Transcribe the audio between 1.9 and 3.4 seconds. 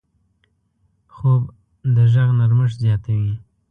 د غږ نرمښت زیاتوي